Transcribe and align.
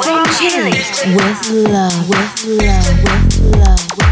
From 0.00 0.24
Chile 0.38 0.70
with 1.14 1.50
love, 1.68 2.08
with 2.08 2.44
love, 2.46 3.02
with 3.04 3.56
love. 3.56 3.90
With 3.90 3.98
love. 3.98 4.11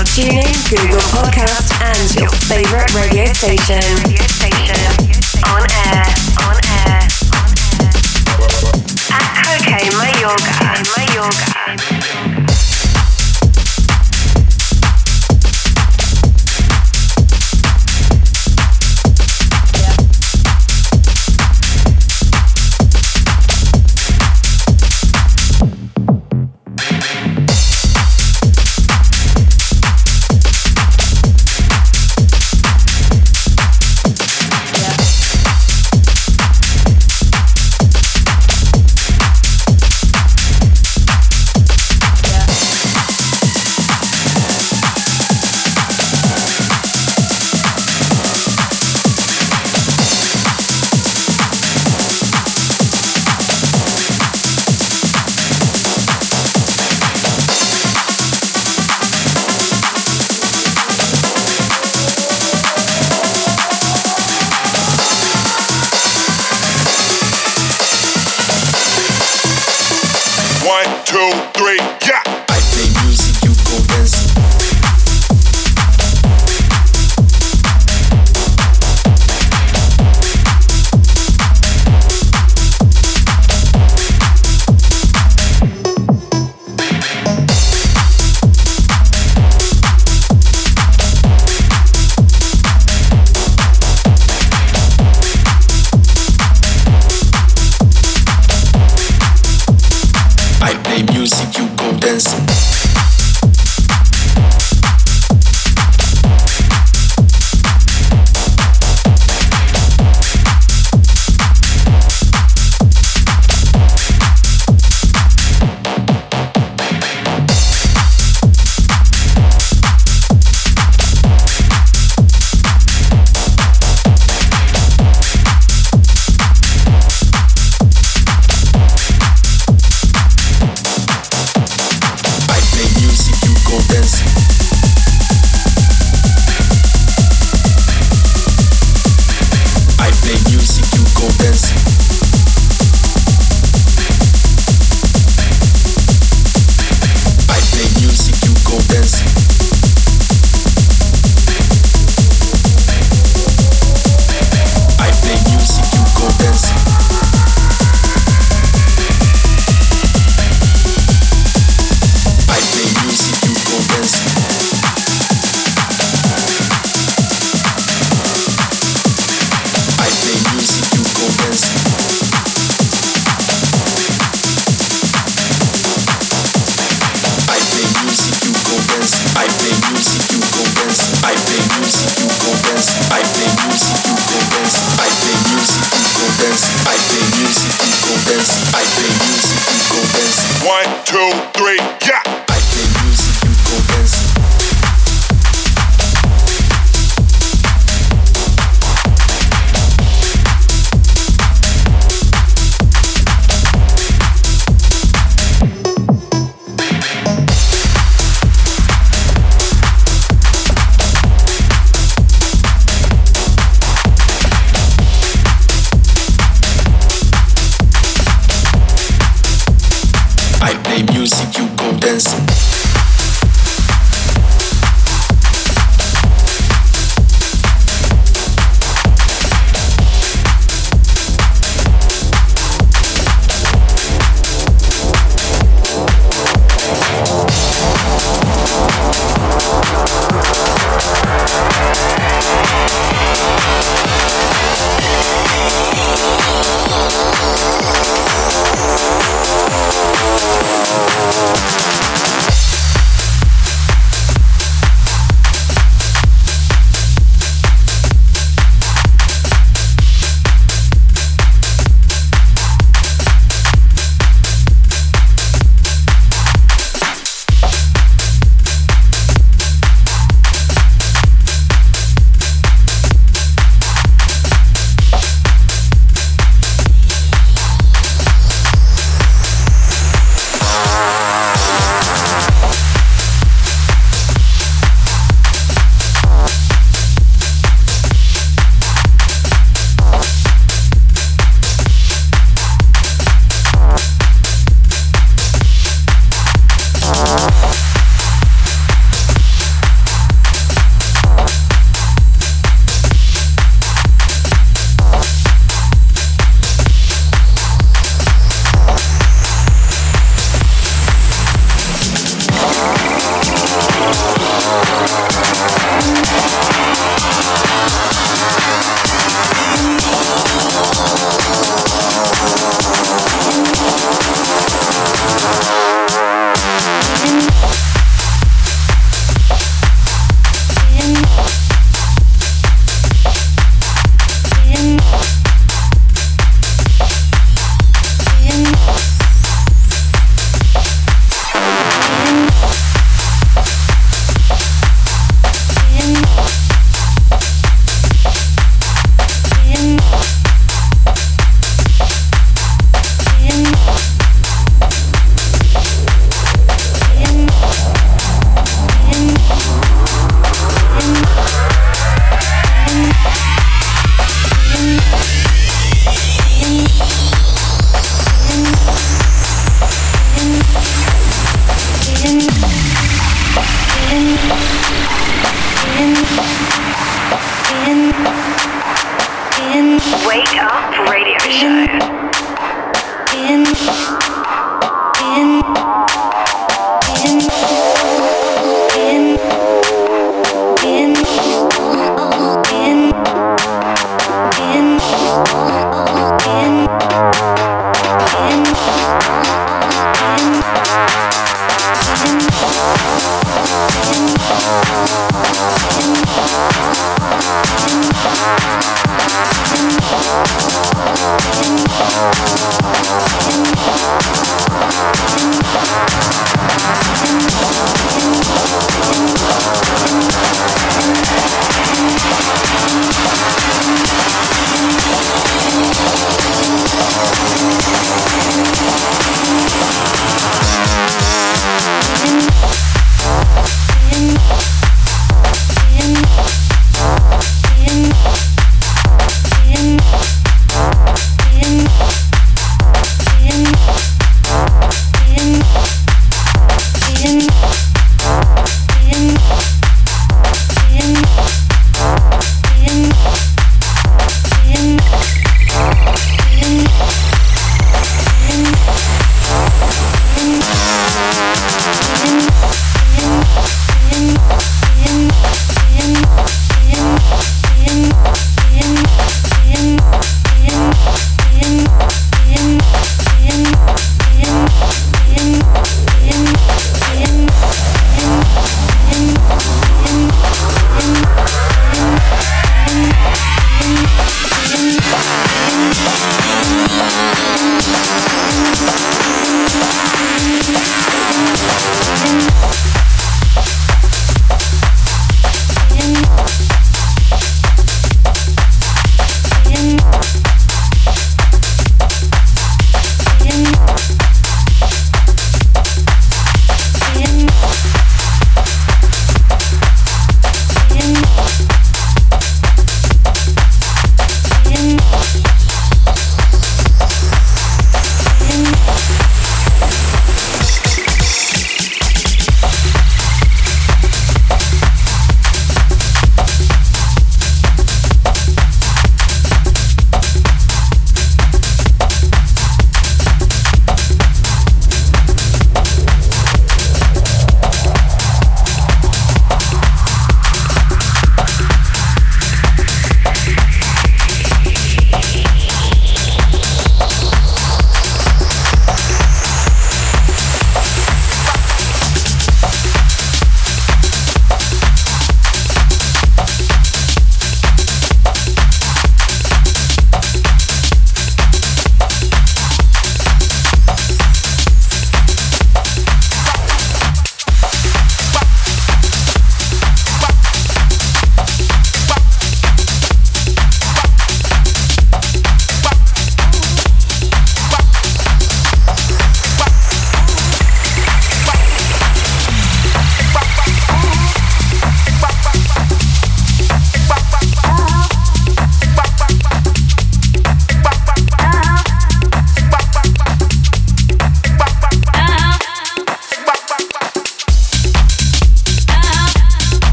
now 0.00 0.14
tuning 0.14 0.46
Google 0.70 1.00
Podcast 1.12 1.72
and 1.82 2.14
your 2.14 2.30
favorite 2.30 2.94
radio 2.94 3.26
station. 3.32 3.80
Radio 4.04 4.22
station 4.28 4.80
On 5.52 5.60
air, 5.60 6.04
on 6.40 6.56
air. 6.86 7.00
At 9.12 9.28
Coke 9.44 9.76
Mayorga. 9.98 10.56
Mayorga. 10.96 11.89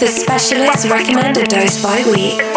the 0.00 0.06
specialist 0.06 0.88
recommended 0.88 1.46
dose 1.48 1.82
by 1.82 2.02
week. 2.10 2.49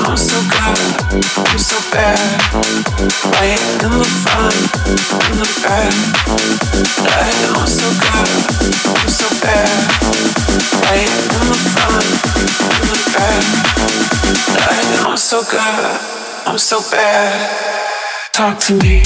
I'm 0.00 0.16
so 0.16 0.38
good, 0.48 0.78
I'm 1.36 1.58
so 1.58 1.78
bad. 1.92 2.18
Right 3.32 3.60
in 3.60 3.92
the 3.98 4.08
fun, 4.24 4.54
in 5.28 5.36
the 5.38 5.48
bad. 5.62 5.92
I'm 7.52 7.66
so 7.66 7.88
good, 8.00 8.30
I'm 8.88 9.08
so 9.08 9.28
bad. 9.42 9.76
Right 10.82 11.12
in 11.12 11.46
the 11.48 11.58
fun, 11.76 12.04
in 12.78 12.86
the 12.88 12.98
bad. 13.12 13.44
I'm 15.06 15.16
so 15.16 15.42
good, 15.42 16.00
I'm 16.46 16.58
so 16.58 16.80
bad. 16.90 17.72
Talk 18.32 18.58
to 18.60 18.74
me. 18.78 19.02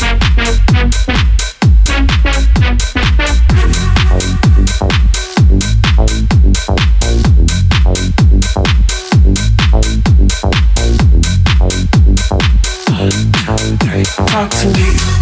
Talk 14.16 14.50
to 14.50 14.66
me. 14.68 15.15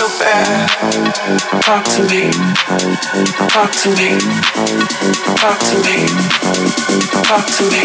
Talk 0.00 1.84
to 1.84 2.00
me. 2.08 2.30
Talk 3.50 3.70
to 3.70 3.90
me. 3.90 4.16
Talk 5.36 5.60
to 5.60 5.76
me. 5.84 6.08
Talk 7.28 7.44
to 7.44 7.64
me. 7.68 7.84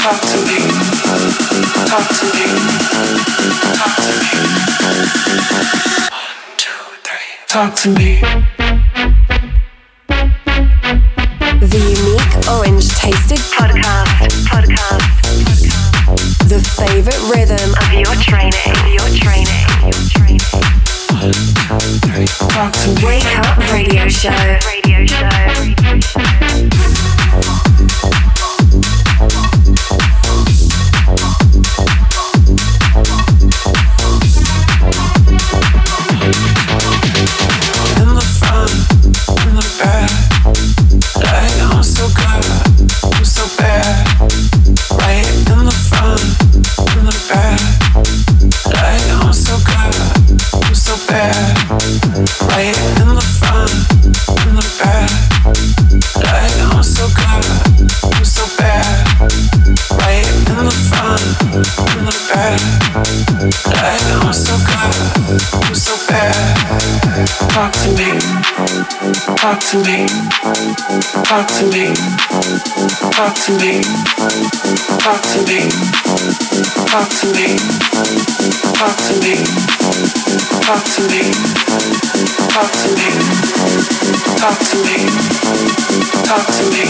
Talk 0.00 0.20
to 0.24 0.38
me. 0.48 0.60
Talk 1.88 2.08
to 2.08 2.24
me. 2.32 2.46
Talk 3.76 3.96
to 4.00 4.12
me. 4.16 4.68
Talk 7.48 7.74
to 7.74 7.88
me. 7.90 8.10
The 11.60 11.80
unique 11.80 12.48
orange 12.48 12.88
tasted 12.94 13.40
podcast, 13.52 13.97
show. 24.18 24.77
Talk 69.48 69.60
to 69.60 69.78
me. 69.78 70.04
Talk 71.24 71.48
to 71.56 71.64
me. 71.72 71.88
Talk 73.16 73.34
to 73.34 73.52
me. 73.56 73.80
Talk 75.00 75.22
to 75.24 75.40
me. 75.48 75.60
Talk 76.84 77.08
to 77.16 77.28
me. 77.32 77.56
Talk 78.76 78.96
to 79.08 79.14
me. 79.24 79.40
Talk 80.60 80.84
to 80.84 81.00
me. 81.08 81.32
Talk 82.52 82.68
to 82.76 82.92
me. 82.92 83.08
Talk 84.36 84.58
to 84.68 84.76
me. 84.84 84.98
Talk 86.28 86.44
to 86.44 86.64
me. 86.68 86.84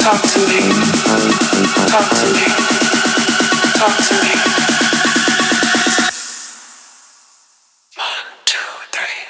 Talk 0.00 0.22
to 0.32 0.40
me. 0.48 0.62
Talk 1.92 2.08
to 2.08 2.26
me. 2.32 2.46
Talk 3.76 3.96
to 4.08 4.14
me. 4.24 4.32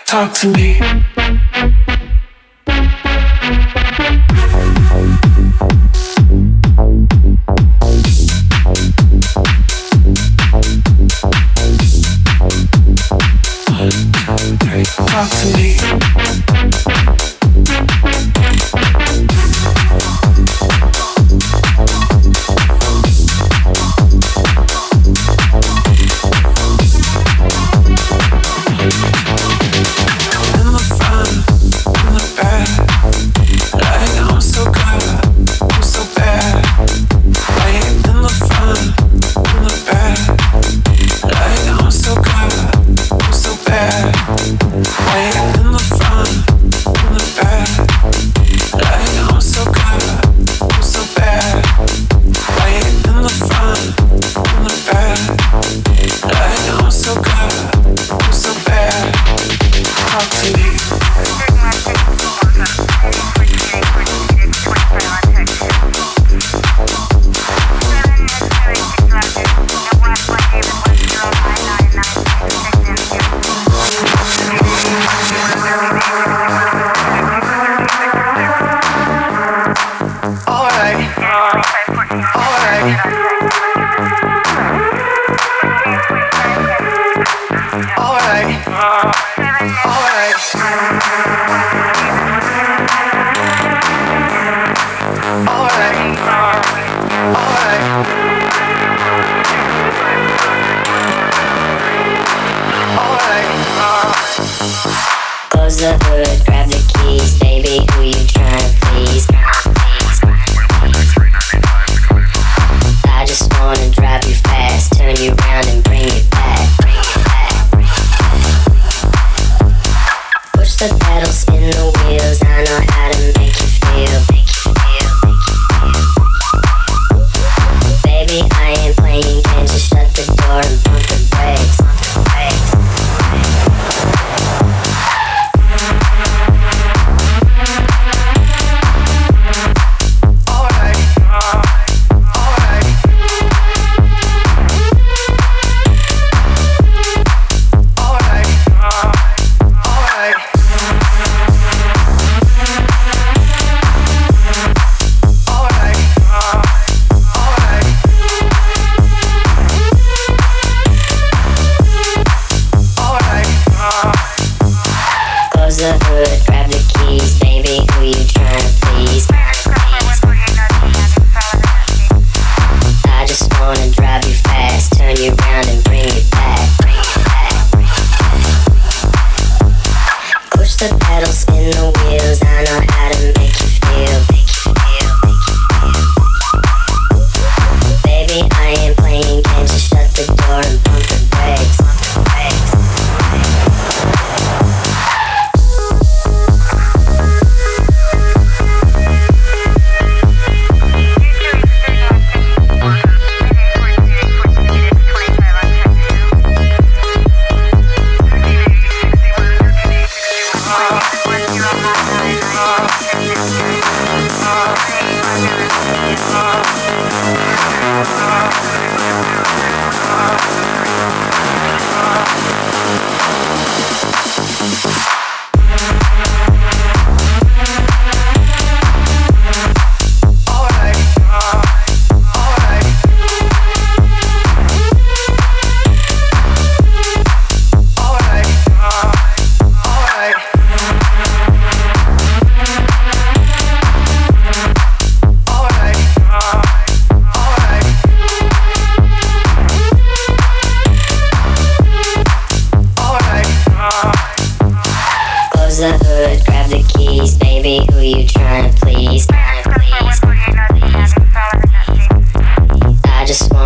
Talk 0.06 0.32
to 0.34 0.48
me. 0.48 1.15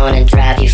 wanna 0.01 0.25
drive 0.25 0.59
you 0.61 0.69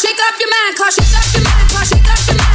shake 0.00 0.16
up 0.16 0.34
your 0.40 0.48
mind, 0.48 0.76
cause 0.76 0.94
shake 0.94 1.12
up 1.12 1.34
your 1.34 1.44
mind, 1.44 1.70
cause 1.70 1.88
shake 1.88 2.08
up 2.08 2.26
your 2.26 2.36
mind. 2.38 2.49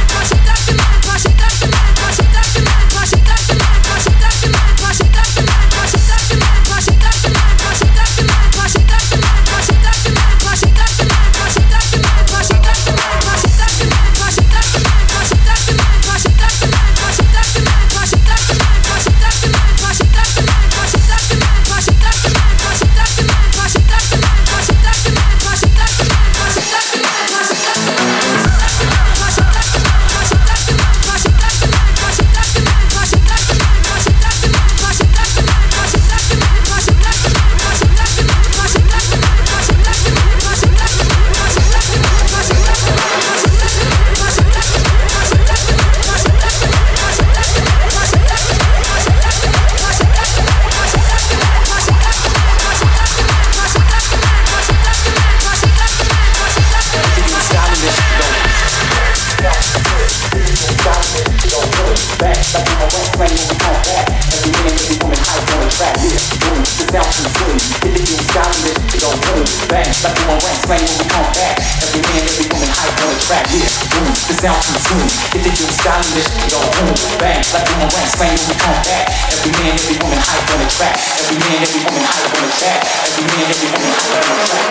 stylish, 75.86 76.26
boom, 76.50 76.90
bang, 77.22 77.38
like 77.38 77.62
slang 78.10 78.34
when 78.34 78.48
we 78.50 78.54
come 78.58 78.74
back. 78.82 79.06
Every 79.30 79.54
man, 79.54 79.70
every 79.70 79.94
woman, 80.02 80.18
hype 80.18 80.50
on 80.50 80.58
the 80.58 80.66
track. 80.66 80.98
Every 81.14 81.38
man, 81.38 81.62
every 81.62 81.78
woman, 81.86 82.02
hype 82.02 82.26
on 82.26 82.42
the 82.42 82.50
track. 82.58 82.82
Every 83.06 83.22
man, 83.22 83.46
every 83.46 83.70
woman, 83.70 83.94
hype 83.94 84.18
on 84.18 84.34
the 84.34 84.46
track. 84.50 84.66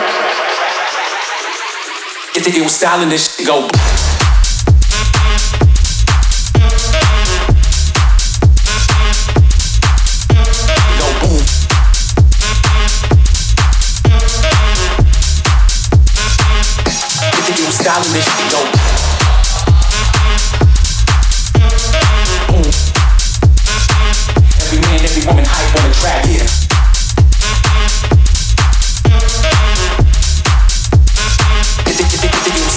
Get 2.34 2.44
the 2.44 2.52
ill 2.60 2.68
stylish, 2.68 3.40
it 3.40 3.48
go 3.48 3.62
boom. 3.62 4.06
go 18.52 18.65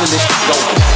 Oh, 0.00 0.02
get 0.02 0.10
this 0.10 0.22
shit 0.22 0.48
go. 0.48 0.88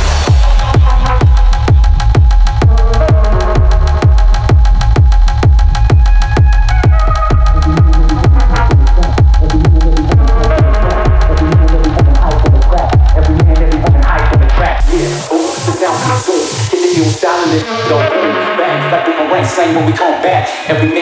same 19.53 19.75
when 19.75 19.85
we 19.87 19.93
come 19.93 20.23
back. 20.23 20.49
Every 20.69 20.89
man, 20.89 21.02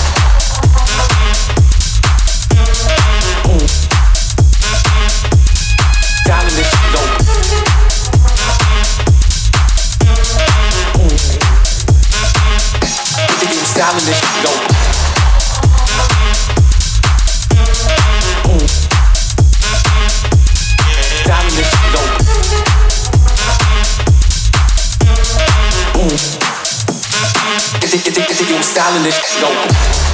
styling 28.71 29.03
this 29.03 29.15
shit. 29.15 30.10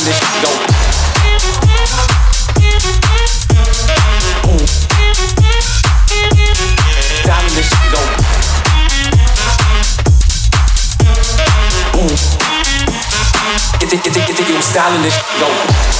and 0.00 0.08
this 0.08 0.20
don't. 0.40 0.66
Down 7.26 7.44
and 7.44 7.54
this 7.56 7.70
don't. 7.92 8.12
You 13.80 13.86
think, 13.88 14.04
you 14.06 14.12
think, 14.12 14.28
you 14.28 14.34
think 14.34 14.48
you 14.48 14.62
styling 14.62 15.02
this 15.02 15.18
don't. 15.38 15.99